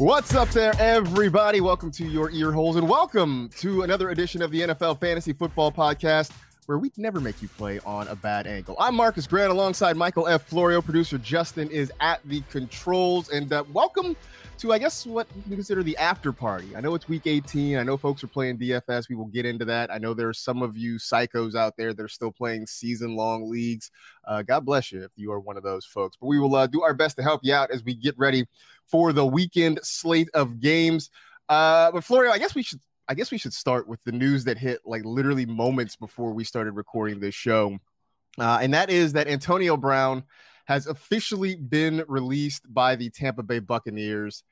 [0.00, 1.60] What's up there, everybody?
[1.60, 5.70] Welcome to your ear holes and welcome to another edition of the NFL Fantasy Football
[5.70, 6.30] Podcast,
[6.64, 8.76] where we'd never make you play on a bad angle.
[8.80, 10.44] I'm Marcus Grant alongside Michael F.
[10.44, 10.80] Florio.
[10.80, 14.16] Producer Justin is at the controls, and uh, welcome
[14.60, 16.76] to, I guess, what we consider the after party.
[16.76, 17.78] I know it's week 18.
[17.78, 19.08] I know folks are playing DFS.
[19.08, 19.90] We will get into that.
[19.90, 23.50] I know there's some of you psychos out there that are still playing season long
[23.50, 23.90] leagues.
[24.26, 26.18] Uh, God bless you if you are one of those folks.
[26.20, 28.46] But we will uh, do our best to help you out as we get ready
[28.86, 31.10] for the weekend slate of games.
[31.48, 34.44] Uh, but Florio, I guess we should I guess we should start with the news
[34.44, 37.78] that hit like literally moments before we started recording this show.
[38.38, 40.22] Uh, and that is that Antonio Brown
[40.70, 44.44] has officially been released by the Tampa Bay Buccaneers.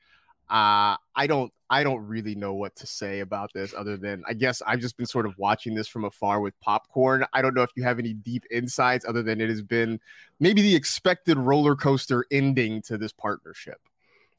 [0.49, 4.33] Uh, I don't I don't really know what to say about this other than I
[4.33, 7.25] guess I've just been sort of watching this from afar with popcorn.
[7.33, 9.99] I don't know if you have any deep insights other than it has been
[10.39, 13.79] maybe the expected roller coaster ending to this partnership.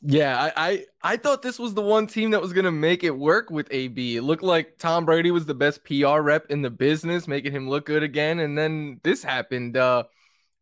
[0.03, 3.16] Yeah, I, I, I thought this was the one team that was gonna make it
[3.16, 4.16] work with AB.
[4.16, 7.69] It looked like Tom Brady was the best PR rep in the business, making him
[7.69, 8.41] look good again.
[8.41, 9.76] And then this happened.
[9.76, 10.04] Uh,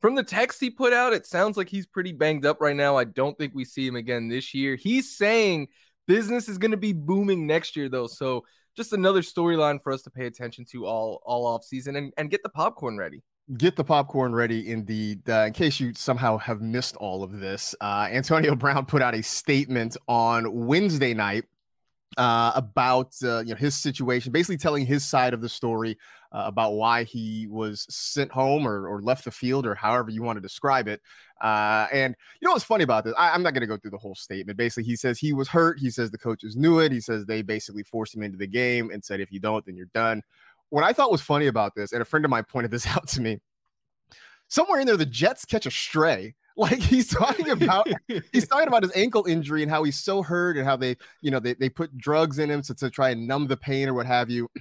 [0.01, 2.97] from the text he put out, it sounds like he's pretty banged up right now.
[2.97, 4.77] I don't think we see him again this year.
[4.77, 5.69] He's saying
[6.07, 8.07] business is gonna be booming next year though.
[8.07, 8.45] So
[8.79, 12.31] just another storyline for us to pay attention to all all off season and, and
[12.31, 13.23] get the popcorn ready
[13.57, 17.75] get the popcorn ready indeed uh, in case you somehow have missed all of this
[17.81, 21.45] uh, antonio brown put out a statement on wednesday night
[22.17, 25.97] uh, about uh, you know his situation basically telling his side of the story
[26.33, 30.23] uh, about why he was sent home or, or left the field or however you
[30.23, 31.01] want to describe it
[31.43, 33.91] uh, and you know what's funny about this I, i'm not going to go through
[33.91, 36.93] the whole statement basically he says he was hurt he says the coaches knew it
[36.93, 39.77] he says they basically forced him into the game and said if you don't then
[39.77, 40.23] you're done
[40.71, 43.09] what I thought was funny about this, and a friend of mine pointed this out
[43.09, 43.41] to me.
[44.49, 46.35] Somewhere in there, the Jets catch a stray.
[46.59, 47.89] Like he's talking about
[48.33, 51.31] he's talking about his ankle injury and how he's so hurt and how they, you
[51.31, 53.95] know, they, they put drugs in him to, to try and numb the pain or
[53.95, 54.51] what have you.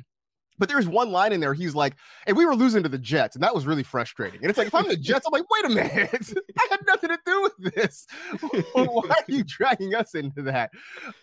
[0.60, 1.54] But there's one line in there.
[1.54, 4.40] He's like, and we were losing to the Jets, and that was really frustrating.
[4.42, 7.12] And it's like, if I'm the Jets, I'm like, wait a minute, I had nothing
[7.12, 8.08] to do with this.
[8.74, 10.72] Why are you dragging us into that?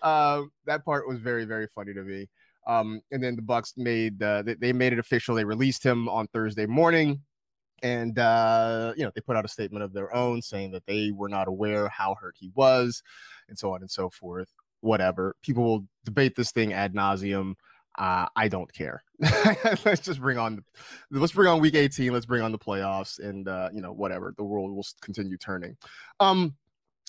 [0.02, 2.28] Uh, that part was very, very funny to me.
[2.68, 5.34] Um, and then the Bucs made uh, they, they made it official.
[5.34, 7.20] They released him on Thursday morning,
[7.82, 11.10] and uh, you know they put out a statement of their own saying that they
[11.10, 13.02] were not aware how hurt he was,
[13.48, 14.48] and so on and so forth.
[14.80, 17.54] Whatever people will debate this thing ad nauseum.
[17.96, 19.04] Uh, I don't care.
[19.84, 20.64] let's just bring on,
[21.12, 22.12] let's bring on week 18.
[22.12, 24.34] Let's bring on the playoffs, and uh, you know whatever.
[24.36, 25.76] The world will continue turning.
[26.20, 26.54] Um,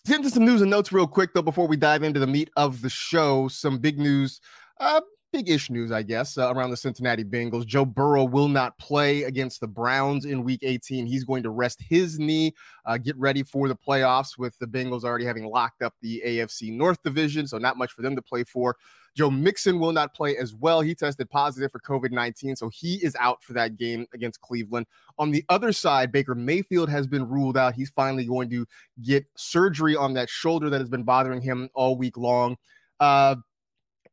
[0.08, 2.82] into some news and notes real quick though before we dive into the meat of
[2.82, 3.48] the show.
[3.48, 4.40] Some big news.
[4.80, 5.02] Uh,
[5.36, 7.66] big-ish news, I guess, uh, around the Cincinnati Bengals.
[7.66, 11.06] Joe Burrow will not play against the Browns in Week 18.
[11.06, 12.54] He's going to rest his knee,
[12.86, 14.38] uh, get ready for the playoffs.
[14.38, 18.02] With the Bengals already having locked up the AFC North Division, so not much for
[18.02, 18.78] them to play for.
[19.14, 20.80] Joe Mixon will not play as well.
[20.80, 24.86] He tested positive for COVID 19, so he is out for that game against Cleveland.
[25.18, 27.74] On the other side, Baker Mayfield has been ruled out.
[27.74, 28.66] He's finally going to
[29.02, 32.56] get surgery on that shoulder that has been bothering him all week long.
[33.02, 33.36] Uh,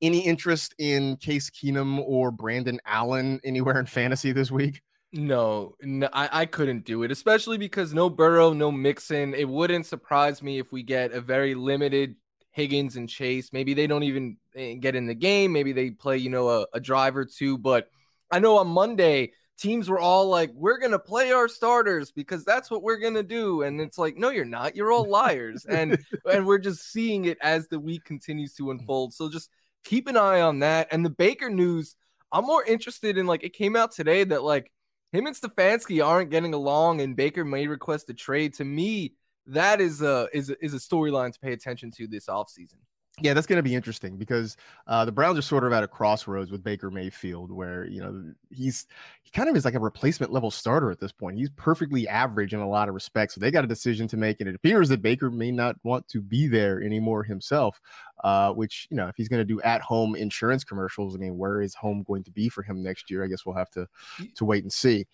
[0.03, 4.83] any interest in Case Keenum or Brandon Allen anywhere in fantasy this week?
[5.13, 9.35] No, no I, I couldn't do it, especially because no Burrow, no Mixon.
[9.35, 12.17] It wouldn't surprise me if we get a very limited
[12.51, 13.53] Higgins and Chase.
[13.53, 15.53] Maybe they don't even eh, get in the game.
[15.53, 17.59] Maybe they play, you know, a, a drive or two.
[17.59, 17.89] But
[18.31, 22.45] I know on Monday, teams were all like, we're going to play our starters because
[22.45, 23.63] that's what we're going to do.
[23.63, 24.77] And it's like, no, you're not.
[24.77, 25.65] You're all liars.
[25.67, 25.99] and
[26.31, 29.15] and we're just seeing it as the week continues to unfold.
[29.15, 29.51] So just
[29.85, 30.89] keep an eye on that.
[30.91, 31.97] And the Baker news,
[32.31, 34.71] I'm more interested in like it came out today that like
[35.13, 38.55] him and Stefanski aren't getting along and Baker may request a trade.
[38.55, 39.15] To me,
[39.47, 42.79] that is a is a, is a storyline to pay attention to this offseason.
[43.23, 45.89] Yeah, that's going to be interesting because uh, the Browns are sort of at a
[45.89, 48.87] crossroads with Baker Mayfield, where you know he's
[49.23, 51.39] he kind of is like a replacement level starter at this point.
[51.39, 53.35] He's perfectly average in a lot of respects.
[53.35, 56.09] So they got a decision to make, and it appears that Baker may not want
[56.09, 57.81] to be there anymore himself.
[58.25, 61.39] Uh, which you know, if he's going to do at home insurance commercials, I mean,
[61.39, 63.25] where is home going to be for him next year?
[63.25, 63.87] I guess we'll have to
[64.35, 65.07] to wait and see.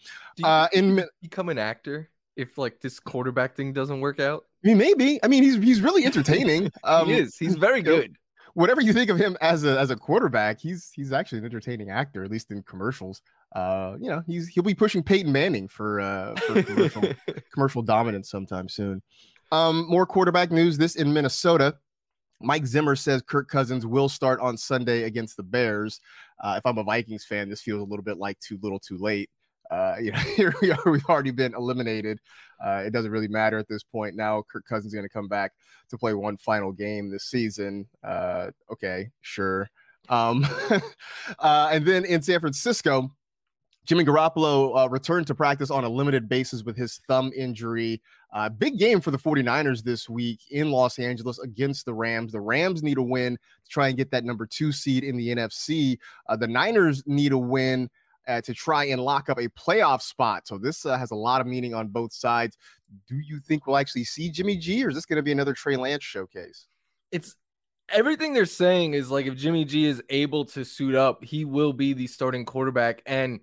[0.43, 4.45] Uh, in become an actor if like this quarterback thing doesn't work out?
[4.65, 5.21] I mean, maybe.
[5.23, 6.71] I mean, he's he's really entertaining.
[6.85, 7.37] Um, he is.
[7.37, 8.17] He's very good.
[8.55, 11.91] Whatever you think of him as a as a quarterback, he's he's actually an entertaining
[11.91, 13.23] actor, at least in commercials.
[13.55, 17.03] Uh, you know, he's he'll be pushing Peyton Manning for uh for commercial
[17.53, 19.03] commercial dominance sometime soon.
[19.53, 20.79] Um, more quarterback news.
[20.79, 21.77] This in Minnesota.
[22.41, 26.01] Mike Zimmer says Kirk Cousins will start on Sunday against the Bears.
[26.41, 28.97] Uh, if I'm a Vikings fan, this feels a little bit like too little, too
[28.97, 29.29] late
[29.71, 30.79] uh, you know, here we are.
[30.87, 32.21] We've already been eliminated.
[32.65, 34.17] Uh, it doesn't really matter at this point.
[34.17, 35.53] Now, Kirk Cousins is going to come back
[35.91, 37.87] to play one final game this season.
[38.03, 39.71] Uh, okay, sure.
[40.09, 40.47] Um,
[41.39, 43.11] uh, and then in San Francisco,
[43.85, 48.03] Jimmy Garoppolo uh, returned to practice on a limited basis with his thumb injury.
[48.35, 52.33] Uh, big game for the 49ers this week in Los Angeles against the Rams.
[52.33, 55.29] The Rams need a win to try and get that number two seed in the
[55.29, 55.99] NFC.
[56.39, 57.89] The Niners need a win
[58.29, 60.47] uh, to try and lock up a playoff spot.
[60.47, 62.57] So this uh, has a lot of meaning on both sides.
[63.09, 65.55] Do you think we'll actually see Jimmy G, or is this going to be another
[65.55, 66.67] Trey Lance showcase?
[67.11, 67.35] It's
[67.89, 71.73] everything they're saying is like if Jimmy G is able to suit up, he will
[71.73, 73.03] be the starting quarterback.
[73.07, 73.41] And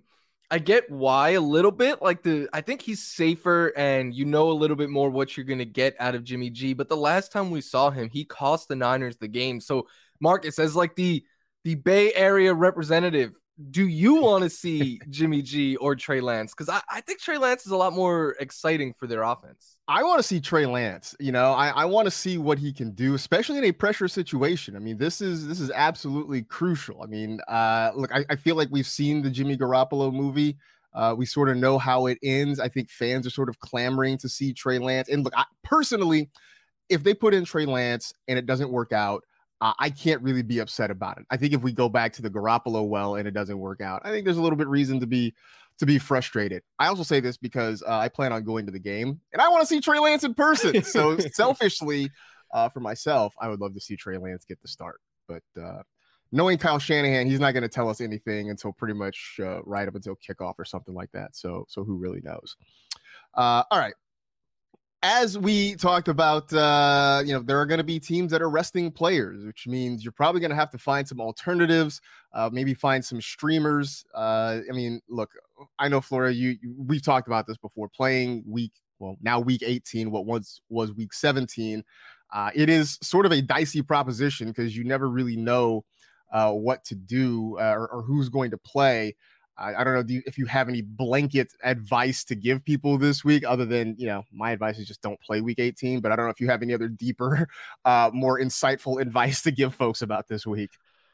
[0.50, 2.00] I get why a little bit.
[2.00, 5.46] Like the I think he's safer and you know a little bit more what you're
[5.46, 6.72] gonna get out of Jimmy G.
[6.72, 9.60] But the last time we saw him, he cost the Niners the game.
[9.60, 9.88] So
[10.20, 11.24] Marcus, as like the
[11.64, 13.36] the Bay Area representative,
[13.70, 16.52] do you want to see Jimmy G or Trey Lance?
[16.52, 19.78] Because I, I think Trey Lance is a lot more exciting for their offense.
[19.88, 21.14] I want to see Trey Lance.
[21.18, 24.08] You know, I, I want to see what he can do, especially in a pressure
[24.08, 24.76] situation.
[24.76, 27.02] I mean, this is this is absolutely crucial.
[27.02, 30.58] I mean, uh, look, I, I feel like we've seen the Jimmy Garoppolo movie.
[30.92, 32.60] Uh, we sort of know how it ends.
[32.60, 35.08] I think fans are sort of clamoring to see Trey Lance.
[35.08, 36.30] And look, I, personally,
[36.88, 39.24] if they put in Trey Lance and it doesn't work out,
[39.60, 41.26] uh, I can't really be upset about it.
[41.30, 44.02] I think if we go back to the Garoppolo well and it doesn't work out,
[44.04, 45.34] I think there's a little bit reason to be
[45.78, 46.62] to be frustrated.
[46.78, 49.48] I also say this because uh, I plan on going to the game and I
[49.48, 50.82] want to see Trey Lance in person.
[50.82, 52.10] So selfishly,
[52.52, 55.00] uh, for myself, I would love to see Trey Lance get the start.
[55.28, 55.82] But uh,
[56.32, 59.86] knowing Kyle Shanahan, he's not going to tell us anything until pretty much uh, right
[59.86, 61.36] up until kickoff or something like that.
[61.36, 62.56] So so who really knows?
[63.34, 63.94] Uh, all right
[65.02, 68.48] as we talked about, uh, you know, there are going to be teams that are
[68.48, 72.00] resting players, which means you're probably going to have to find some alternatives,
[72.32, 74.04] uh, maybe find some streamers.
[74.14, 75.30] Uh, I mean, look,
[75.78, 77.88] I know Florio, you, you, we've talked about this before.
[77.88, 81.84] Playing week, well, now week 18, what once was week 17,
[82.32, 85.84] uh, it is sort of a dicey proposition because you never really know
[86.32, 89.14] uh, what to do uh, or, or who's going to play.
[89.58, 93.24] I, I don't know you, if you have any blanket advice to give people this
[93.24, 96.00] week, other than you know my advice is just don't play Week 18.
[96.00, 97.48] But I don't know if you have any other deeper,
[97.84, 100.70] uh, more insightful advice to give folks about this week.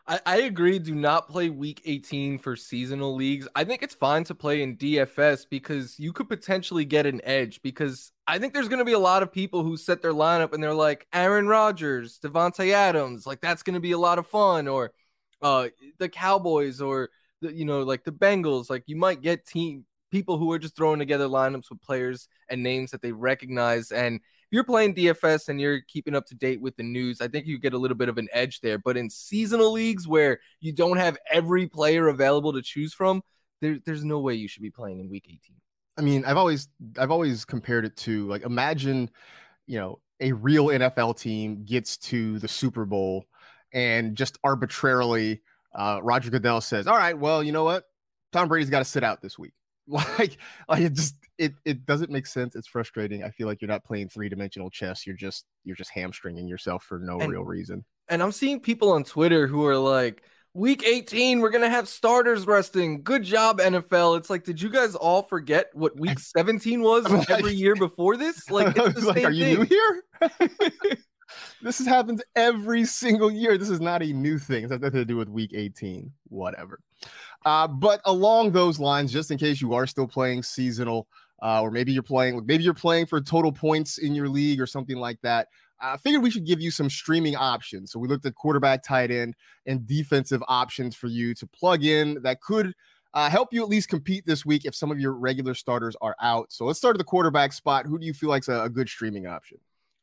[0.06, 0.80] I, I agree.
[0.80, 3.46] Do not play Week 18 for seasonal leagues.
[3.54, 7.62] I think it's fine to play in DFS because you could potentially get an edge.
[7.62, 10.52] Because I think there's going to be a lot of people who set their lineup
[10.52, 14.26] and they're like Aaron Rodgers, Davante Adams, like that's going to be a lot of
[14.26, 14.92] fun, or
[15.40, 15.68] uh,
[15.98, 17.10] the Cowboys, or
[17.42, 20.76] the, you know, like the Bengals, like you might get team people who are just
[20.76, 23.90] throwing together lineups with players and names that they recognize.
[23.92, 27.28] And if you're playing DFS and you're keeping up to date with the news, I
[27.28, 28.78] think you get a little bit of an edge there.
[28.78, 33.22] But in seasonal leagues where you don't have every player available to choose from,
[33.62, 35.56] there, there's no way you should be playing in week 18.
[35.96, 36.68] I mean, I've always
[36.98, 39.10] I've always compared it to like imagine,
[39.66, 43.26] you know, a real NFL team gets to the Super Bowl
[43.72, 45.42] and just arbitrarily
[45.74, 47.84] uh, Roger Goodell says, "All right, well, you know what?
[48.32, 49.52] Tom Brady's got to sit out this week."
[49.88, 50.38] Like,
[50.68, 52.54] like it just it it doesn't make sense.
[52.54, 53.24] It's frustrating.
[53.24, 55.04] I feel like you're not playing three dimensional chess.
[55.06, 57.84] You're just you're just hamstringing yourself for no and, real reason.
[58.08, 60.22] And I'm seeing people on Twitter who are like,
[60.54, 63.02] week 18, we're going to have starters resting.
[63.02, 64.18] Good job, NFL.
[64.18, 68.16] It's like, did you guys all forget what week 17 was like, every year before
[68.16, 68.42] this?
[68.50, 69.58] Like, it's the like are you thing.
[69.58, 71.00] new here?
[71.62, 73.56] This has happened every single year.
[73.56, 74.64] This is not a new thing.
[74.64, 76.80] It's nothing to do with week 18, whatever.
[77.44, 81.08] Uh, but along those lines, just in case you are still playing seasonal,
[81.42, 84.66] uh, or maybe you're playing, maybe you're playing for total points in your league or
[84.66, 85.48] something like that.
[85.80, 87.90] I figured we should give you some streaming options.
[87.90, 89.34] So we looked at quarterback, tight end,
[89.66, 92.72] and defensive options for you to plug in that could
[93.14, 96.14] uh, help you at least compete this week if some of your regular starters are
[96.22, 96.52] out.
[96.52, 97.86] So let's start at the quarterback spot.
[97.86, 99.58] Who do you feel like a, a good streaming option?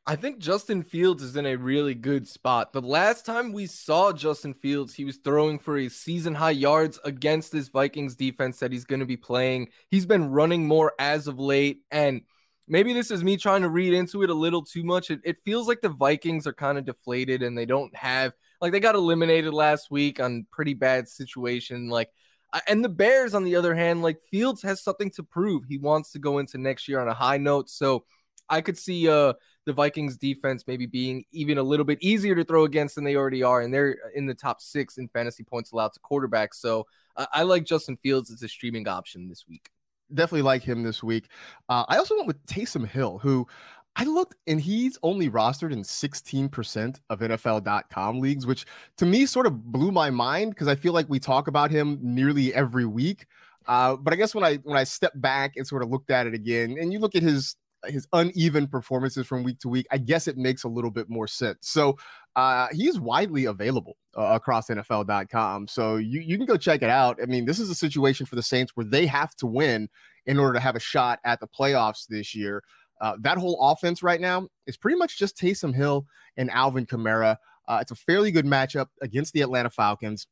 [0.10, 2.74] I think Justin Fields is in a really good spot.
[2.74, 7.00] The last time we saw Justin Fields, he was throwing for a season high yards
[7.04, 9.70] against this Vikings defense that he's going to be playing.
[9.92, 11.84] He's been running more as of late.
[11.92, 12.22] And
[12.68, 15.12] maybe this is me trying to read into it a little too much.
[15.12, 18.72] It, it feels like the Vikings are kind of deflated and they don't have, like,
[18.72, 21.88] they got eliminated last week on pretty bad situation.
[21.88, 22.10] Like,
[22.68, 25.66] and the Bears, on the other hand, like Fields has something to prove.
[25.66, 27.70] He wants to go into next year on a high note.
[27.70, 28.06] So
[28.50, 29.34] I could see uh
[29.70, 33.16] the Vikings defense maybe being even a little bit easier to throw against than they
[33.16, 36.56] already are, and they're in the top six in fantasy points allowed to quarterbacks.
[36.56, 39.70] So uh, I like Justin Fields as a streaming option this week.
[40.12, 41.30] Definitely like him this week.
[41.70, 43.48] Uh, I also went with Taysom Hill, who
[43.96, 48.66] I looked and he's only rostered in 16% of NFL.com leagues, which
[48.98, 52.00] to me sort of blew my mind because I feel like we talk about him
[52.02, 53.28] nearly every week.
[53.68, 56.26] Uh, but I guess when I when I step back and sort of looked at
[56.26, 57.56] it again, and you look at his
[57.86, 61.28] his uneven performances from week to week, I guess it makes a little bit more
[61.28, 61.60] sense.
[61.62, 61.98] So
[62.36, 65.68] uh, he's widely available uh, across NFL.com.
[65.68, 67.20] So you, you can go check it out.
[67.22, 69.90] I mean, this is a situation for the Saints where they have to win
[70.26, 72.64] in order to have a shot at the playoffs this year.
[73.02, 76.06] Uh, that whole offense right now is pretty much just Taysom Hill
[76.38, 77.38] and Alvin Kamara.
[77.68, 80.28] Uh, it's a fairly good matchup against the Atlanta Falcons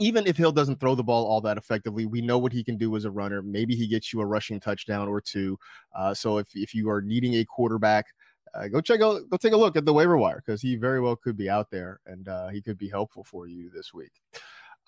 [0.00, 2.76] even if Hill doesn't throw the ball all that effectively, we know what he can
[2.76, 3.42] do as a runner.
[3.42, 5.58] Maybe he gets you a rushing touchdown or two.
[5.94, 8.06] Uh, so if, if you are needing a quarterback,
[8.54, 11.00] uh, go check out, go take a look at the waiver wire because he very
[11.00, 14.12] well could be out there and uh, he could be helpful for you this week.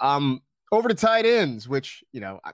[0.01, 0.41] Um,
[0.73, 2.53] over to tight ends, which you know I,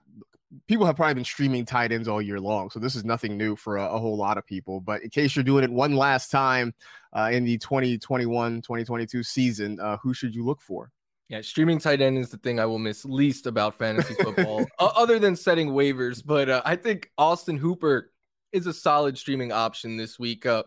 [0.67, 3.57] people have probably been streaming tight ends all year long, so this is nothing new
[3.57, 4.81] for a, a whole lot of people.
[4.81, 6.75] But in case you're doing it one last time
[7.17, 10.91] uh, in the 2021-2022 season, uh, who should you look for?
[11.29, 15.19] Yeah, streaming tight end is the thing I will miss least about fantasy football, other
[15.19, 16.23] than setting waivers.
[16.25, 18.11] But uh, I think Austin Hooper
[18.53, 20.47] is a solid streaming option this week.
[20.47, 20.63] Uh,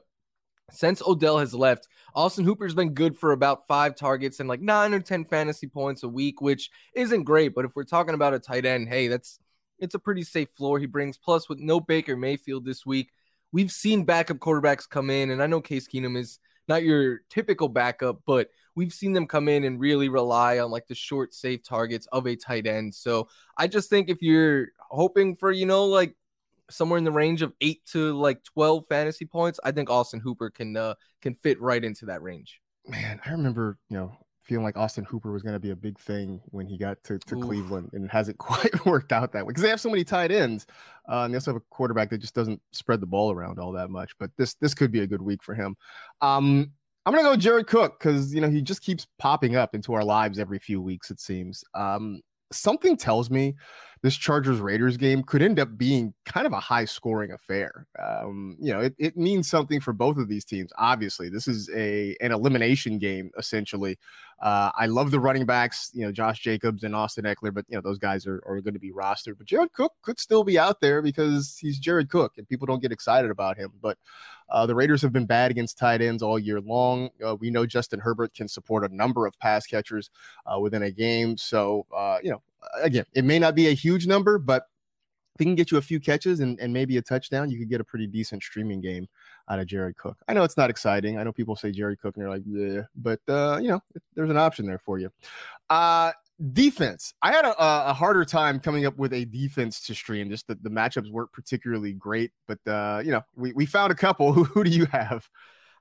[0.71, 4.93] since Odell has left, Austin Hooper's been good for about five targets and like nine
[4.93, 7.55] or 10 fantasy points a week, which isn't great.
[7.55, 9.39] But if we're talking about a tight end, hey, that's
[9.79, 11.17] it's a pretty safe floor he brings.
[11.17, 13.09] Plus, with no Baker Mayfield this week,
[13.51, 17.67] we've seen backup quarterbacks come in, and I know Case Keenum is not your typical
[17.67, 21.63] backup, but we've seen them come in and really rely on like the short, safe
[21.63, 22.93] targets of a tight end.
[22.95, 23.27] So
[23.57, 26.15] I just think if you're hoping for, you know, like
[26.69, 30.49] somewhere in the range of eight to like 12 fantasy points, I think Austin Hooper
[30.49, 32.61] can uh, can fit right into that range.
[32.87, 35.99] Man, I remember, you know, feeling like Austin Hooper was going to be a big
[35.99, 39.51] thing when he got to, to Cleveland, and it hasn't quite worked out that way
[39.51, 40.65] because they have so many tight ends,
[41.09, 43.71] uh, and they also have a quarterback that just doesn't spread the ball around all
[43.71, 44.11] that much.
[44.19, 45.75] But this this could be a good week for him.
[46.21, 46.71] Um,
[47.05, 50.03] I'm gonna go Jared Cook because you know he just keeps popping up into our
[50.03, 51.11] lives every few weeks.
[51.11, 51.63] It seems.
[51.73, 52.21] Um,
[52.51, 53.55] something tells me
[54.01, 57.85] this Chargers Raiders game could end up being kind of a high scoring affair.
[57.99, 60.71] Um, you know, it, it means something for both of these teams.
[60.77, 63.97] Obviously, this is a an elimination game essentially.
[64.41, 67.75] Uh, I love the running backs, you know, Josh Jacobs and Austin Ekeler, but you
[67.75, 69.37] know those guys are, are going to be rostered.
[69.37, 72.81] But Jared Cook could still be out there because he's Jared Cook, and people don't
[72.81, 73.71] get excited about him.
[73.79, 73.99] But
[74.49, 77.11] uh, the Raiders have been bad against tight ends all year long.
[77.23, 80.09] Uh, we know Justin Herbert can support a number of pass catchers
[80.47, 82.41] uh, within a game, so uh, you know
[82.81, 84.63] again, it may not be a huge number, but
[85.35, 87.69] if he can get you a few catches and, and maybe a touchdown, you could
[87.69, 89.07] get a pretty decent streaming game
[89.49, 90.17] out of Jared Cook.
[90.27, 91.17] I know it's not exciting.
[91.17, 93.79] I know people say Jared Cook and they're like, yeah, but uh, you know,
[94.15, 95.09] there's an option there for you.
[95.69, 96.11] Uh,
[96.53, 97.13] defense.
[97.21, 100.29] I had a, a, harder time coming up with a defense to stream.
[100.29, 103.95] Just the, the matchups weren't particularly great, but uh, you know, we, we found a
[103.95, 104.33] couple.
[104.33, 105.27] Who, who do you have?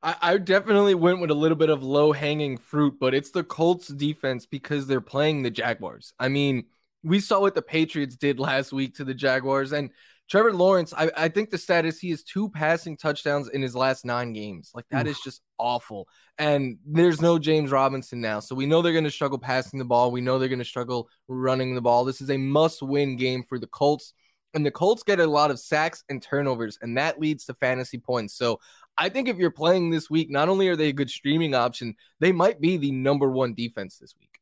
[0.03, 3.45] I, I definitely went with a little bit of low hanging fruit, but it's the
[3.45, 6.15] Colts defense because they're playing the Jaguars.
[6.19, 6.65] I mean,
[7.03, 9.91] we saw what the Patriots did last week to the Jaguars, and
[10.31, 14.05] Trevor Lawrence, I, I think the status he has two passing touchdowns in his last
[14.05, 14.71] nine games.
[14.73, 15.17] Like that Oof.
[15.17, 16.07] is just awful.
[16.39, 18.39] And there's no James Robinson now.
[18.39, 20.13] So we know they're going to struggle passing the ball.
[20.13, 22.05] We know they're going to struggle running the ball.
[22.05, 24.15] This is a must win game for the Colts.
[24.55, 27.99] And the Colts get a lot of sacks and turnovers, and that leads to fantasy
[27.99, 28.35] points.
[28.35, 28.61] So
[29.01, 31.97] I think if you're playing this week, not only are they a good streaming option,
[32.21, 34.39] they might be the number one defense this week.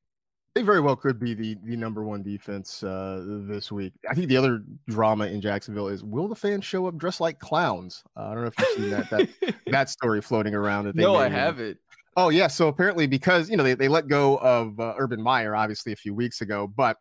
[0.54, 3.92] They very well could be the the number one defense uh, this week.
[4.10, 7.38] I think the other drama in Jacksonville is will the fans show up dressed like
[7.38, 8.02] clowns?
[8.16, 10.86] Uh, I don't know if you've seen that that, that story floating around.
[10.86, 11.78] That no, I have it.
[12.16, 15.54] Oh yeah, so apparently because you know they, they let go of uh, Urban Meyer
[15.54, 16.96] obviously a few weeks ago, but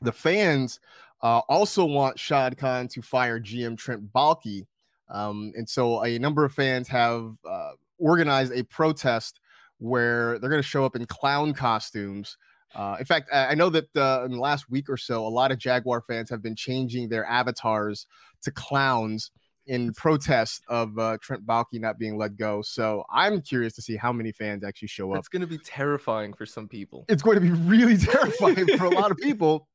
[0.00, 0.78] the fans
[1.22, 4.66] uh, also want Shad Khan to fire GM Trent Baalke,
[5.10, 9.40] um, and so a number of fans have uh, organized a protest
[9.78, 12.36] where they're going to show up in clown costumes
[12.74, 15.50] uh, in fact, I know that uh, in the last week or so, a lot
[15.50, 18.06] of Jaguar fans have been changing their avatars
[18.42, 19.30] to clowns
[19.66, 22.62] in protest of uh, Trent Baalke not being let go.
[22.62, 25.18] So I'm curious to see how many fans actually show up.
[25.18, 27.04] It's going to be terrifying for some people.
[27.08, 29.68] It's going to be really terrifying for a lot of people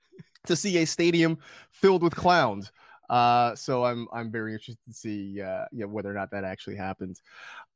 [0.48, 1.38] to see a stadium
[1.72, 2.72] filled with clowns.
[3.10, 6.78] Uh, so I'm I'm very interested to see uh, yeah, whether or not that actually
[6.78, 7.22] happens.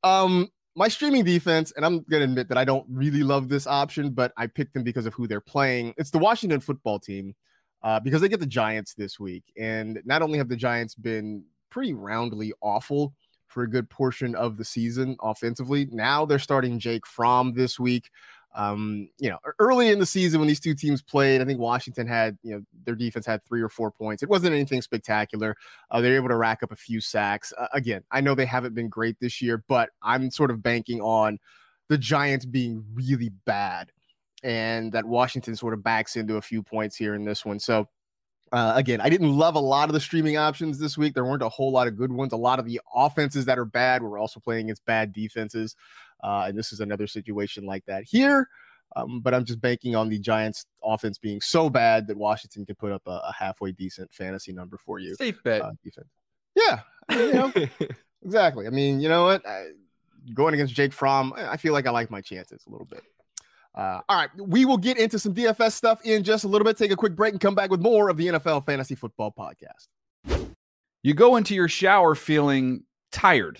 [0.03, 4.11] Um, my streaming defense, and I'm to admit that I don't really love this option,
[4.11, 5.95] but I picked them because of who they're playing.
[5.97, 7.33] It's the Washington football team
[7.81, 9.43] uh, because they get the Giants this week.
[9.57, 13.15] And not only have the Giants been pretty roundly awful
[13.47, 18.11] for a good portion of the season offensively, now they're starting Jake Fromm this week.
[18.55, 22.07] Um, you know, early in the season when these two teams played, I think Washington
[22.07, 24.23] had, you know, their defense had three or four points.
[24.23, 25.55] It wasn't anything spectacular.
[25.91, 27.53] Uh, they're able to rack up a few sacks.
[27.57, 31.01] Uh, again, I know they haven't been great this year, but I'm sort of banking
[31.01, 31.37] on
[31.89, 33.91] the Giants being really bad
[34.43, 37.59] and that Washington sort of backs into a few points here in this one.
[37.59, 37.87] So,
[38.51, 41.13] uh, again, I didn't love a lot of the streaming options this week.
[41.13, 42.33] There weren't a whole lot of good ones.
[42.33, 45.75] A lot of the offenses that are bad were also playing against bad defenses.
[46.23, 48.47] Uh, and this is another situation like that here.
[48.95, 52.75] Um, but I'm just banking on the Giants offense being so bad that Washington can
[52.75, 55.15] put up a, a halfway decent fantasy number for you.
[55.15, 55.61] Safe bet.
[55.61, 56.07] Uh, defense.
[56.55, 56.79] Yeah.
[57.11, 57.53] you know,
[58.23, 58.65] exactly.
[58.65, 59.45] I mean, you know what?
[59.45, 59.67] I,
[60.33, 63.03] going against Jake Fromm, I feel like I like my chances a little bit.
[63.75, 66.77] Uh, all right, we will get into some DFS stuff in just a little bit.
[66.77, 69.87] Take a quick break and come back with more of the NFL Fantasy Football Podcast.
[71.03, 73.59] You go into your shower feeling tired,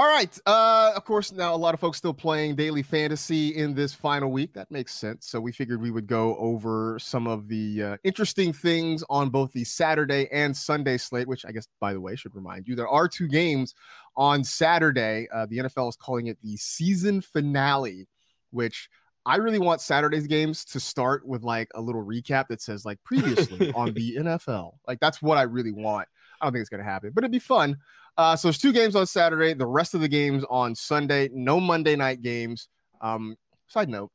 [0.00, 0.34] All right.
[0.46, 4.32] Uh, of course, now a lot of folks still playing daily fantasy in this final
[4.32, 4.54] week.
[4.54, 5.26] That makes sense.
[5.26, 9.52] So we figured we would go over some of the uh, interesting things on both
[9.52, 12.88] the Saturday and Sunday slate, which I guess, by the way, should remind you there
[12.88, 13.74] are two games
[14.16, 15.28] on Saturday.
[15.30, 18.08] Uh, the NFL is calling it the season finale,
[18.52, 18.88] which
[19.26, 23.04] I really want Saturday's games to start with like a little recap that says like
[23.04, 24.76] previously on the NFL.
[24.88, 26.08] Like that's what I really want.
[26.40, 27.76] I don't think it's going to happen, but it'd be fun.
[28.20, 29.54] Uh, so there's two games on Saturday.
[29.54, 31.30] The rest of the games on Sunday.
[31.32, 32.68] No Monday night games.
[33.00, 33.34] Um,
[33.66, 34.10] side note: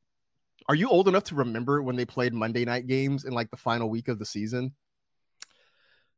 [0.70, 3.58] Are you old enough to remember when they played Monday night games in like the
[3.58, 4.74] final week of the season?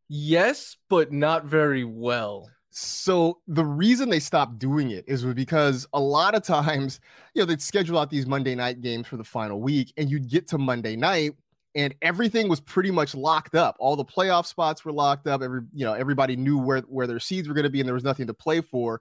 [0.10, 2.50] Yes, but not very well.
[2.71, 7.00] So the reason they stopped doing it is because a lot of times,
[7.34, 10.30] you know, they'd schedule out these Monday night games for the final week, and you'd
[10.30, 11.36] get to Monday night
[11.77, 13.77] and everything was pretty much locked up.
[13.79, 15.43] All the playoff spots were locked up.
[15.43, 17.93] Every you know everybody knew where where their seeds were going to be, and there
[17.93, 18.99] was nothing to play for.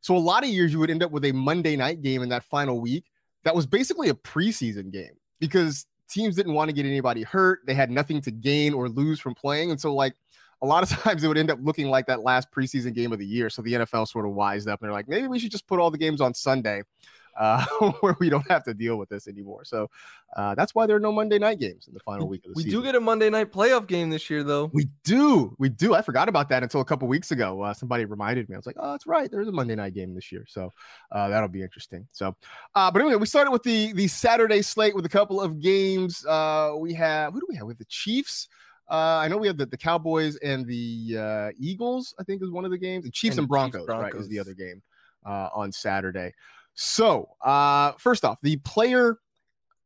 [0.00, 2.28] So a lot of years you would end up with a Monday night game in
[2.30, 3.04] that final week
[3.44, 7.60] that was basically a preseason game because teams didn't want to get anybody hurt.
[7.64, 10.14] They had nothing to gain or lose from playing, and so like
[10.62, 13.20] a lot of times it would end up looking like that last preseason game of
[13.20, 13.50] the year.
[13.50, 15.78] So the NFL sort of wised up and they're like, maybe we should just put
[15.78, 16.82] all the games on Sunday
[17.38, 17.64] uh,
[18.00, 19.64] where we don't have to deal with this anymore.
[19.64, 19.90] So
[20.36, 22.56] uh, that's why there are no Monday night games in the final week of the
[22.56, 22.78] we season.
[22.78, 24.70] We do get a Monday night playoff game this year, though.
[24.72, 25.54] We do.
[25.58, 25.94] We do.
[25.94, 27.62] I forgot about that until a couple weeks ago.
[27.62, 28.54] Uh, somebody reminded me.
[28.54, 29.30] I was like, oh, that's right.
[29.30, 30.44] There's a Monday night game this year.
[30.48, 30.70] So
[31.12, 32.06] uh, that'll be interesting.
[32.12, 32.34] So,
[32.74, 36.24] uh, but anyway, we started with the the Saturday slate with a couple of games.
[36.26, 37.66] Uh, we have, who do we have?
[37.66, 38.48] We have the Chiefs.
[38.88, 42.50] Uh, I know we have the, the Cowboys and the uh, Eagles, I think is
[42.50, 43.04] one of the games.
[43.04, 44.80] The Chiefs and, and Broncos, Chiefs, Broncos, right, is the other game
[45.24, 46.32] uh, on Saturday.
[46.76, 49.18] So, uh, first off, the player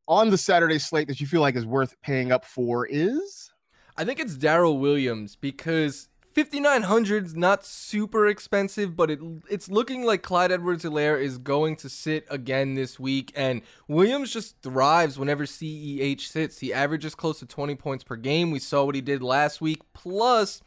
[0.08, 3.52] on the Saturday slate that you feel like is worth paying up for is?
[3.96, 10.04] I think it's Darrel Williams because 5900 is not super expensive, but it it's looking
[10.04, 15.44] like Clyde Edwards-Helaire is going to sit again this week and Williams just thrives whenever
[15.44, 16.58] CEH sits.
[16.58, 18.50] He averages close to 20 points per game.
[18.50, 19.80] We saw what he did last week.
[19.92, 20.60] Plus,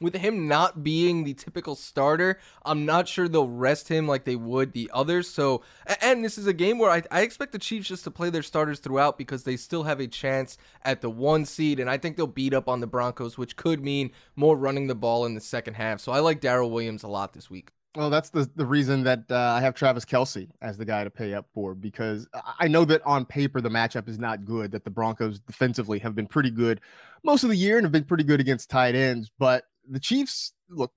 [0.00, 4.36] with him not being the typical starter, I'm not sure they'll rest him like they
[4.36, 5.28] would the others.
[5.28, 5.62] So,
[6.00, 8.42] and this is a game where I, I expect the Chiefs just to play their
[8.42, 12.16] starters throughout because they still have a chance at the one seed, and I think
[12.16, 15.40] they'll beat up on the Broncos, which could mean more running the ball in the
[15.40, 16.00] second half.
[16.00, 17.70] So I like Darrel Williams a lot this week.
[17.96, 21.10] Well, that's the, the reason that uh, I have Travis Kelce as the guy to
[21.10, 24.84] pay up for because I know that on paper the matchup is not good, that
[24.84, 26.80] the Broncos defensively have been pretty good
[27.24, 29.32] most of the year and have been pretty good against tight ends.
[29.40, 30.92] But the Chiefs, look,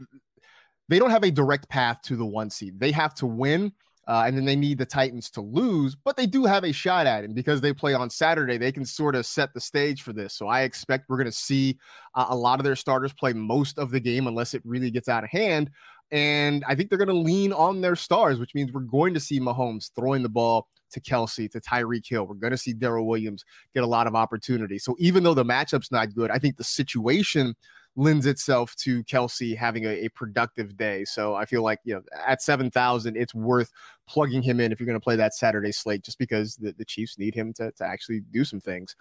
[0.89, 2.79] they don't have a direct path to the one seed.
[2.79, 3.73] They have to win.
[4.05, 7.07] Uh, and then they need the Titans to lose, but they do have a shot
[7.07, 7.33] at it.
[7.33, 10.33] because they play on Saturday, they can sort of set the stage for this.
[10.33, 11.79] So I expect we're going to see
[12.13, 15.07] uh, a lot of their starters play most of the game unless it really gets
[15.07, 15.71] out of hand.
[16.11, 19.21] And I think they're going to lean on their stars, which means we're going to
[19.21, 22.27] see Mahomes throwing the ball to Kelce, to Tyreek Hill.
[22.27, 24.77] We're going to see Darrel Williams get a lot of opportunity.
[24.79, 27.55] So even though the matchup's not good, I think the situation
[27.95, 31.05] lends itself to Kelce having a, a productive day.
[31.05, 33.71] So I feel like, you know, at 7,000, it's worth
[34.07, 36.85] plugging him in if you're going to play that Saturday slate, just because the, the
[36.85, 38.95] Chiefs need him to, to actually do some things.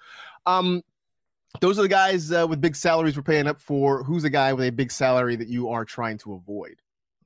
[0.47, 0.83] Um,
[1.61, 4.03] those are the guys uh, with big salaries we're paying up for.
[4.03, 6.77] Who's the guy with a big salary that you are trying to avoid?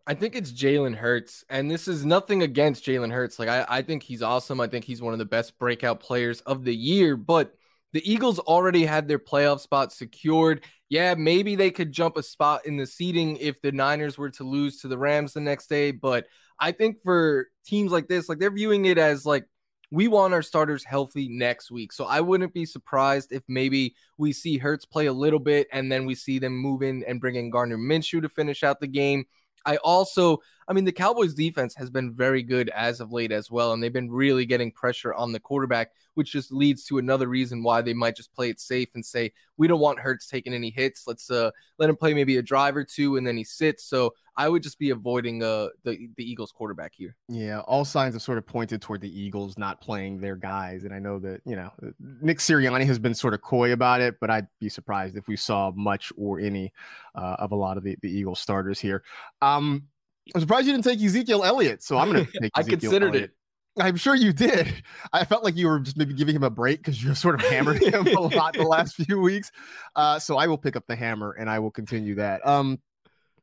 [0.09, 3.41] I think it's Jalen Hurts, and this is nothing against Jalen Hurts.
[3.41, 4.61] Like I, I think he's awesome.
[4.61, 7.17] I think he's one of the best breakout players of the year.
[7.17, 7.55] But
[7.97, 10.63] the Eagles already had their playoff spot secured.
[10.91, 14.45] Yeah, maybe they could jump a spot in the seeding if the Niners were to
[14.45, 15.93] lose to the Rams the next day.
[15.93, 16.27] But
[16.61, 19.47] I think for teams like this, like they're viewing it as like
[19.91, 21.91] we want our starters healthy next week.
[21.91, 25.91] So I wouldn't be surprised if maybe we see Hurts play a little bit and
[25.91, 28.87] then we see them move in and bring in Gardner Minshew to finish out the
[28.87, 29.25] game.
[29.65, 33.51] I also, I mean, the Cowboys defense has been very good as of late as
[33.51, 37.29] well, and they've been really getting pressure on the quarterback, which just leads to another
[37.29, 40.53] reason why they might just play it safe and say, we don't want Hurts taking
[40.53, 41.07] any hits.
[41.07, 43.85] Let's uh let him play maybe a drive or two and then he sits.
[43.85, 47.17] So I would just be avoiding uh the, the Eagles quarterback here.
[47.29, 50.85] Yeah, all signs have sort of pointed toward the Eagles not playing their guys.
[50.85, 51.73] And I know that, you know,
[52.21, 55.37] Nick Sirianni has been sort of coy about it, but I'd be surprised if we
[55.37, 56.73] saw much or any
[57.15, 59.03] uh, of a lot of the, the Eagles starters here.
[59.41, 59.85] Um
[60.35, 61.83] I'm surprised you didn't take Ezekiel Elliott.
[61.83, 63.31] So I'm gonna take I considered Elliott.
[63.31, 63.37] it.
[63.79, 64.83] I'm sure you did.
[65.13, 67.43] I felt like you were just maybe giving him a break because you sort of
[67.43, 69.51] hammered him a lot the last few weeks.
[69.95, 72.47] Uh, so I will pick up the hammer and I will continue that.
[72.47, 72.81] Um,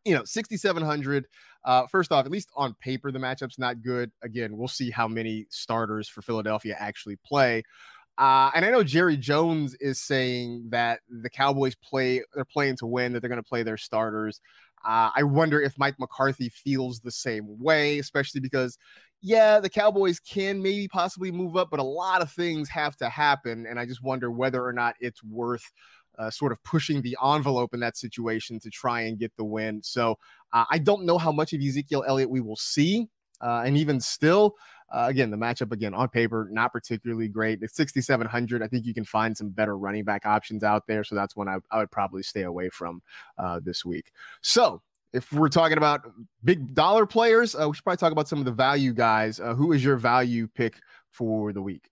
[0.06, 1.28] you know, 6,700.
[1.64, 4.12] Uh, first off, at least on paper, the matchup's not good.
[4.22, 7.64] Again, we'll see how many starters for Philadelphia actually play.
[8.18, 12.86] Uh, and I know Jerry Jones is saying that the Cowboys play, they're playing to
[12.86, 14.42] win, that they're going to play their starters.
[14.86, 18.78] Uh, I wonder if Mike McCarthy feels the same way, especially because,
[19.22, 23.10] yeah, the Cowboys can maybe possibly move up, but a lot of things have to
[23.10, 23.66] happen.
[23.68, 25.64] And I just wonder whether or not it's worth
[26.20, 29.82] uh, sort of pushing the envelope in that situation to try and get the win.
[29.84, 30.18] So
[30.52, 33.08] uh, I don't know how much of Ezekiel Elliott we will see.
[33.42, 34.56] Uh, and even still,
[34.92, 37.60] uh, again, the matchup again on paper not particularly great.
[37.62, 38.64] It's 6,700.
[38.64, 41.48] I think you can find some better running back options out there, so that's one
[41.48, 43.02] I, I would probably stay away from
[43.38, 44.12] uh, this week.
[44.42, 44.82] So
[45.14, 46.02] if we're talking about
[46.44, 49.40] big dollar players, uh, we should probably talk about some of the value guys.
[49.40, 50.80] Uh, who is your value pick
[51.12, 51.90] for the week?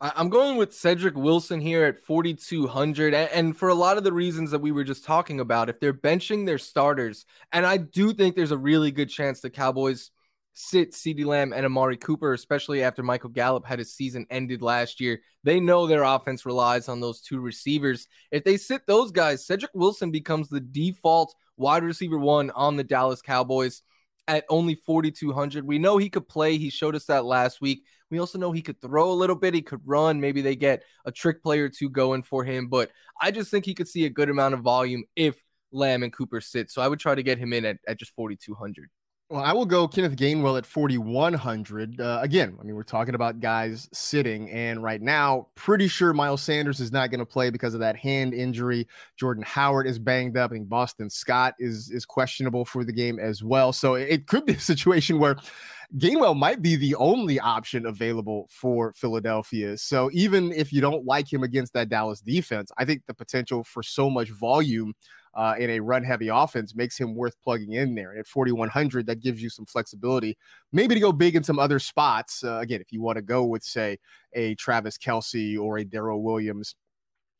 [0.00, 3.14] I'm going with Cedric Wilson here at 4,200.
[3.14, 5.92] And for a lot of the reasons that we were just talking about, if they're
[5.92, 10.12] benching their starters, and I do think there's a really good chance the Cowboys
[10.54, 15.00] sit CeeDee Lamb and Amari Cooper, especially after Michael Gallup had his season ended last
[15.00, 15.20] year.
[15.44, 18.08] They know their offense relies on those two receivers.
[18.32, 22.84] If they sit those guys, Cedric Wilson becomes the default wide receiver one on the
[22.84, 23.82] Dallas Cowboys
[24.26, 25.64] at only 4,200.
[25.64, 26.58] We know he could play.
[26.58, 27.84] He showed us that last week.
[28.10, 29.54] We also know he could throw a little bit.
[29.54, 30.20] He could run.
[30.20, 32.68] Maybe they get a trick player or two going for him.
[32.68, 35.40] But I just think he could see a good amount of volume if
[35.72, 36.70] Lamb and Cooper sit.
[36.70, 38.90] So I would try to get him in at, at just 4,200.
[39.30, 42.00] Well, I will go Kenneth Gainwell at 4,100.
[42.00, 46.40] Uh, again, I mean, we're talking about guys sitting, and right now, pretty sure Miles
[46.40, 48.88] Sanders is not going to play because of that hand injury.
[49.18, 50.50] Jordan Howard is banged up.
[50.50, 53.70] I think Boston Scott is is questionable for the game as well.
[53.70, 55.36] So it could be a situation where
[55.96, 59.78] Gainwell might be the only option available for Philadelphia.
[59.78, 63.64] So even if you don't like him against that Dallas defense, I think the potential
[63.64, 64.92] for so much volume
[65.34, 68.10] uh, in a run heavy offense makes him worth plugging in there.
[68.10, 70.36] And at 4,100, that gives you some flexibility,
[70.72, 72.44] maybe to go big in some other spots.
[72.44, 73.98] Uh, again, if you want to go with, say,
[74.34, 76.74] a Travis Kelce or a Darrel Williams,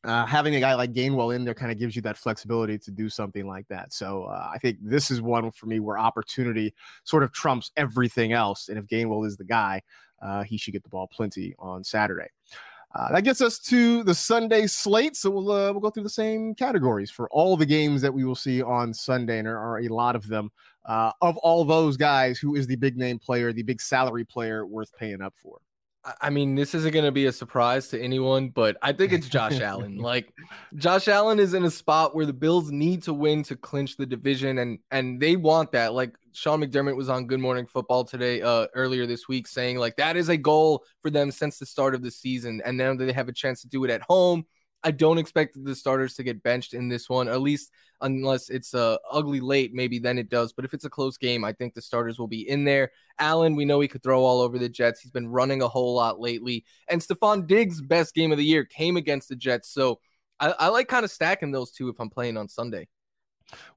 [0.05, 2.91] uh, having a guy like Gainwell in there kind of gives you that flexibility to
[2.91, 3.91] do something like that.
[3.91, 8.31] So uh, I think this is one for me where opportunity sort of trumps everything
[8.31, 8.69] else.
[8.69, 9.81] And if Gainwell is the guy,
[10.21, 12.27] uh, he should get the ball plenty on Saturday.
[12.95, 15.15] Uh, that gets us to the Sunday slate.
[15.15, 18.23] So we'll uh, we'll go through the same categories for all the games that we
[18.23, 20.51] will see on Sunday, and there are a lot of them.
[20.85, 24.65] Uh, of all those guys, who is the big name player, the big salary player
[24.65, 25.59] worth paying up for?
[26.21, 29.27] I mean, this isn't going to be a surprise to anyone, but I think it's
[29.27, 29.97] Josh Allen.
[30.09, 30.33] Like,
[30.75, 34.05] Josh Allen is in a spot where the Bills need to win to clinch the
[34.05, 35.93] division, and and they want that.
[35.93, 39.97] Like Sean McDermott was on Good Morning Football today, uh, earlier this week, saying like
[39.97, 43.11] that is a goal for them since the start of the season, and now they
[43.11, 44.45] have a chance to do it at home.
[44.83, 48.73] I don't expect the starters to get benched in this one, at least unless it's
[48.73, 49.73] a uh, ugly late.
[49.73, 50.53] Maybe then it does.
[50.53, 52.91] But if it's a close game, I think the starters will be in there.
[53.19, 55.01] Allen, we know he could throw all over the Jets.
[55.01, 56.63] He's been running a whole lot lately.
[56.87, 59.69] And Stefon Diggs' best game of the year came against the Jets.
[59.69, 59.99] So
[60.39, 62.87] I, I like kind of stacking those two if I'm playing on Sunday.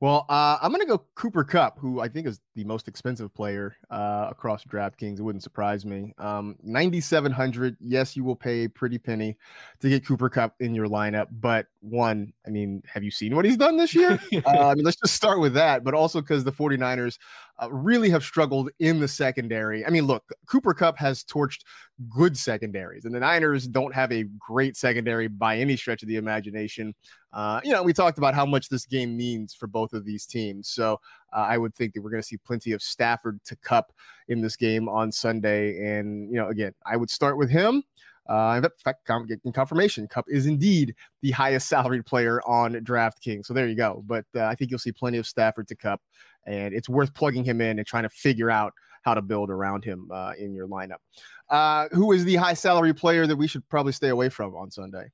[0.00, 3.32] Well, uh, I'm going to go Cooper Kupp, who I think is the most expensive
[3.34, 5.18] player uh, across DraftKings.
[5.18, 6.12] It wouldn't surprise me.
[6.18, 7.76] Um, 9,700.
[7.80, 9.36] Yes, you will pay a pretty penny
[9.80, 11.28] to get Cooper Kupp in your lineup.
[11.30, 14.20] But one, I mean, have you seen what he's done this year?
[14.46, 15.82] uh, I mean, let's just start with that.
[15.82, 17.18] But also because the 49ers
[17.62, 19.84] uh, really have struggled in the secondary.
[19.86, 21.60] I mean, look, Cooper Kupp has torched
[22.08, 26.16] good secondaries, and the Niners don't have a great secondary by any stretch of the
[26.16, 26.94] imagination.
[27.32, 30.26] Uh, you know, we talked about how much this game means for both of these
[30.26, 30.68] teams.
[30.68, 31.00] So
[31.32, 33.92] uh, I would think that we're going to see plenty of Stafford to Kupp
[34.28, 35.96] in this game on Sunday.
[35.98, 37.82] And, you know, again, I would start with him.
[38.28, 40.06] Uh, in fact, getting confirmation.
[40.06, 43.46] Kupp is indeed the highest salaried player on DraftKings.
[43.46, 44.04] So there you go.
[44.06, 46.00] But uh, I think you'll see plenty of Stafford to Kupp,
[46.46, 49.84] and it's worth plugging him in and trying to figure out how to build around
[49.84, 50.98] him uh, in your lineup.
[51.48, 54.70] Uh, who is the high salary player that we should probably stay away from on
[54.70, 55.10] Sunday?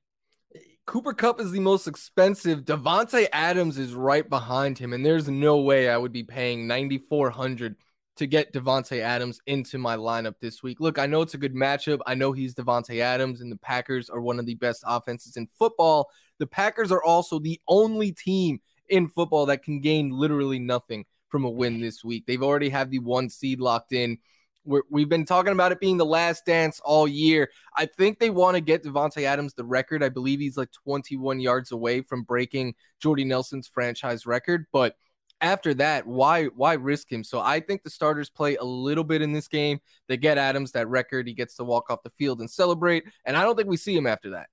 [0.89, 2.61] Cooper Kupp is the most expensive.
[2.61, 7.75] Davante Adams is right behind him, and there's no way I would be paying 9400
[8.15, 10.79] to get Davante Adams into my lineup this week.
[10.79, 11.99] Look, I know it's a good matchup.
[12.07, 15.47] I know he's Davante Adams, and the Packers are one of the best offenses in
[15.59, 16.09] football.
[16.39, 21.45] The Packers are also the only team in football that can gain literally nothing from
[21.45, 22.25] a win this week.
[22.25, 24.17] They've already have the one seed locked in.
[24.65, 27.49] We have been talking about it being the last dance all year.
[27.75, 30.03] I think they want to get Davante Adams the record.
[30.03, 34.95] I believe he's like 21 yards away from breaking Jordy Nelson's franchise record, but
[35.41, 37.23] after that, why why risk him?
[37.23, 39.79] So I think the starters play a little bit in this game.
[40.07, 41.27] They get Adams that record.
[41.27, 43.95] He gets to walk off the field and celebrate, and I don't think we see
[43.95, 44.47] him after that.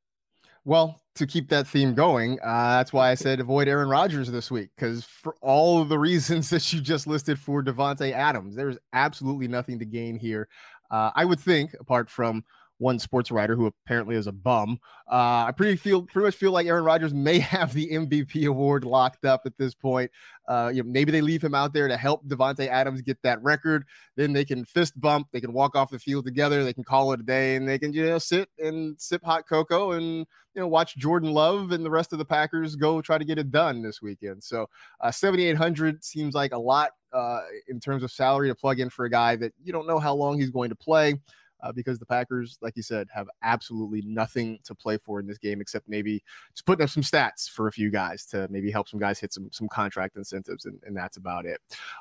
[0.66, 4.50] Well, to keep that theme going, uh, that's why I said avoid Aaron Rodgers this
[4.50, 8.76] week because for all of the reasons that you just listed for Davante Adams, there's
[8.92, 10.48] absolutely nothing to gain here.
[10.90, 12.44] Uh, I would think, apart from
[12.78, 14.78] one sports writer who apparently is a bum.
[15.10, 18.84] Uh, I pretty feel pretty much feel like Aaron Rodgers may have the MVP award
[18.84, 20.10] locked up at this point.
[20.48, 23.42] Uh, you know, maybe they leave him out there to help Davante Adams get that
[23.42, 23.84] record.
[24.16, 25.28] Then they can fist bump.
[25.32, 26.64] They can walk off the field together.
[26.64, 29.48] They can call it a day, and they can you know sit and sip hot
[29.48, 33.18] cocoa and you know watch Jordan Love and the rest of the Packers go try
[33.18, 34.42] to get it done this weekend.
[34.42, 34.68] So
[35.00, 39.04] uh, 7,800 seems like a lot uh, in terms of salary to plug in for
[39.04, 41.14] a guy that you don't know how long he's going to play
[41.60, 45.38] uh, because the Packers, like you said, have absolutely nothing to play for in this
[45.38, 46.22] game except maybe
[46.54, 49.32] just putting up some stats for a few guys to maybe help some guys hit
[49.32, 51.60] some some contract incentives, and, and that's about it.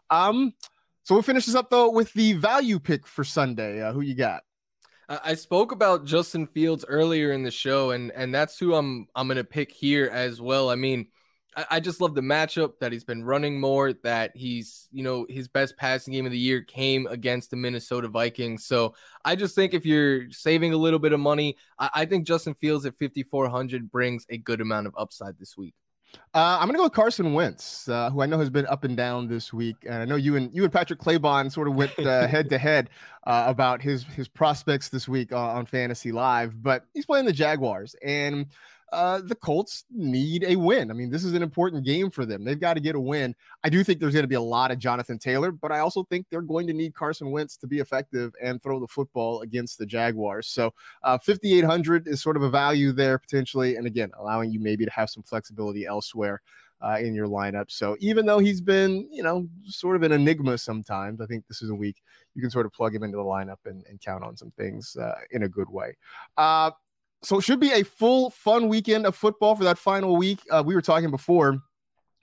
[0.09, 0.53] Um,
[1.03, 3.81] so we'll finish this up though with the value pick for Sunday.
[3.81, 4.43] Uh, who you got?
[5.07, 9.27] I spoke about Justin Fields earlier in the show, and and that's who I'm I'm
[9.27, 10.69] gonna pick here as well.
[10.69, 11.07] I mean,
[11.69, 15.47] I, just love the matchup that he's been running more, that he's, you know, his
[15.47, 18.65] best passing game of the year came against the Minnesota Vikings.
[18.65, 22.27] So I just think if you're saving a little bit of money, I, I think
[22.27, 25.73] Justin Fields at 5,400 brings a good amount of upside this week.
[26.33, 28.95] Uh, I'm gonna go with Carson Wentz, uh, who I know has been up and
[28.95, 31.97] down this week, and I know you and you and Patrick Claybon sort of went
[31.99, 32.89] uh, head to head
[33.25, 36.61] uh, about his his prospects this week on, on Fantasy Live.
[36.61, 38.47] But he's playing the Jaguars, and
[38.95, 40.89] uh, the Colts need a win.
[40.89, 42.45] I mean, this is an important game for them.
[42.45, 43.35] They've got to get a win.
[43.61, 46.03] I do think there's going to be a lot of Jonathan Taylor, but I also
[46.05, 49.77] think they're going to need Carson Wentz to be effective and throw the football against
[49.77, 50.47] the Jaguars.
[50.47, 53.75] So, uh, 5,800 is sort of a value there potentially.
[53.75, 56.41] And again, allowing you maybe to have some flexibility elsewhere.
[56.81, 57.71] Uh, in your lineup.
[57.71, 61.61] So even though he's been, you know, sort of an enigma sometimes, I think this
[61.61, 62.03] is a week
[62.35, 64.95] you can sort of plug him into the lineup and, and count on some things
[64.97, 65.95] uh, in a good way.
[66.37, 66.71] Uh,
[67.25, 70.39] so it should be a full fun weekend of football for that final week.
[70.51, 71.59] Uh, we were talking before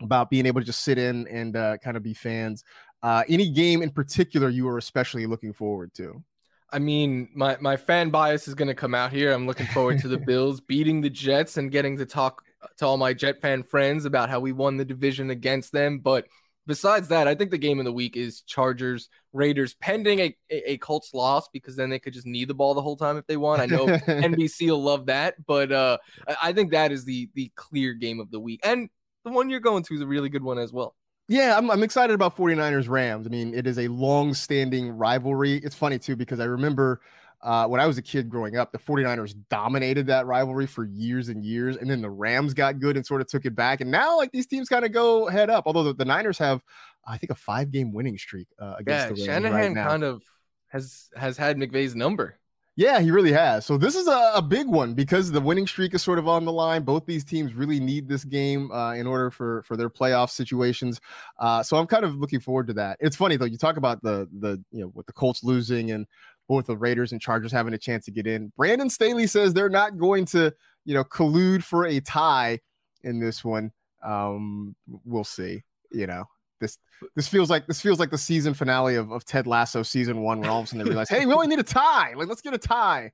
[0.01, 2.65] about being able to just sit in and uh, kind of be fans.
[3.03, 6.23] Uh, any game in particular you are especially looking forward to?
[6.71, 9.33] I mean, my my fan bias is going to come out here.
[9.33, 12.45] I'm looking forward to the Bills beating the Jets and getting to talk
[12.79, 15.99] to all my Jet fan friends about how we won the division against them.
[15.99, 16.27] But
[16.67, 20.73] besides that, I think the game of the week is Chargers Raiders, pending a, a,
[20.73, 23.27] a, Colts loss because then they could just knee the ball the whole time if
[23.27, 23.63] they want.
[23.63, 25.99] I know NBC will love that, but uh,
[26.43, 28.89] I think that is the the clear game of the week, and
[29.25, 30.95] the one you're going to is a really good one as well.
[31.29, 33.27] Yeah, I'm, I'm excited about 49ers Rams.
[33.27, 35.55] I mean, it is a long standing rivalry.
[35.59, 37.01] It's funny too because I remember
[37.43, 41.29] uh, when I was a kid growing up, the 49ers dominated that rivalry for years
[41.29, 41.77] and years.
[41.77, 43.81] And then the Rams got good and sort of took it back.
[43.81, 45.65] And now, like, these teams kind of go head up.
[45.67, 46.63] Although the, the, Niners have,
[47.07, 49.25] I think, a five game winning streak uh, against yeah, the Rams.
[49.25, 50.23] Shanahan right kind of
[50.69, 52.39] has has had McVay's number.
[52.75, 53.67] Yeah, he really has.
[53.67, 56.47] So this is a, a, big one because the winning streak is sort of on
[56.47, 56.85] the line.
[56.85, 60.99] Both these teams really need this game uh, in order for for their playoff situations.
[61.39, 62.97] Uh, so I'm kind of looking forward to that.
[63.01, 63.45] It's funny though.
[63.45, 66.07] You talk about the the you know with the Colts losing and
[66.49, 68.53] both the Raiders and Chargers having a chance to get in.
[68.57, 70.53] Brandon Staley says they're not going to,
[70.85, 72.59] you know, collude for a tie
[73.05, 73.73] in this one.
[74.05, 74.75] Um,
[75.05, 75.63] we'll see.
[75.91, 76.25] You know,
[76.61, 76.79] this
[77.15, 80.41] this feels like this feels like the season finale of, of Ted Lasso season one,
[80.41, 82.15] where all of a sudden they realize, hey, we only need a tie.
[82.15, 83.13] Like, let's get a tie.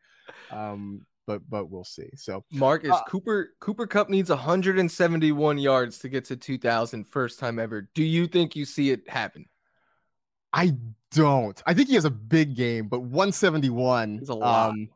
[0.50, 2.08] Um, but but we'll see.
[2.16, 7.58] So Marcus uh, Cooper Cooper Kupp needs 171 yards to get to 2,000 first time
[7.58, 7.88] ever.
[7.94, 9.44] Do you think you see it happen?
[10.52, 10.74] I
[11.12, 11.60] don't.
[11.66, 14.70] I think he has a big game, but 171 is a lot.
[14.70, 14.88] Um,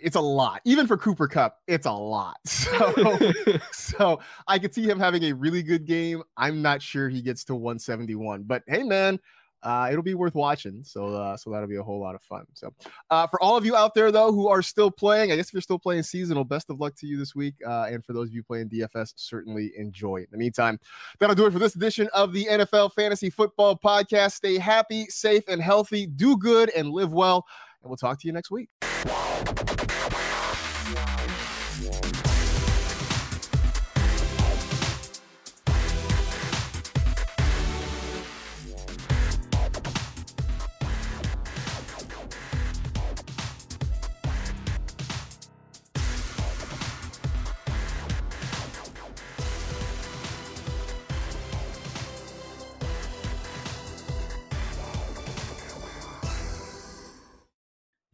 [0.00, 0.60] it's a lot.
[0.64, 2.36] Even for Cooper Kupp, it's a lot.
[2.46, 3.18] So,
[3.72, 6.22] so I could see him having a really good game.
[6.36, 9.20] I'm not sure he gets to 171, but hey, man,
[9.66, 10.84] uh, it'll be worth watching.
[10.84, 12.44] So, uh, so that'll be a whole lot of fun.
[12.54, 12.72] So,
[13.10, 15.54] uh, for all of you out there though who are still playing, I guess if
[15.54, 17.54] you're still playing seasonal, best of luck to you this week.
[17.66, 20.18] Uh, and for those of you playing DFS, certainly enjoy.
[20.18, 20.78] In the meantime,
[21.18, 24.32] that'll do it for this edition of the NFL Fantasy Football Podcast.
[24.34, 26.06] Stay happy, safe, and healthy.
[26.06, 27.44] Do good and live well.
[27.82, 28.68] And we'll talk to you next week.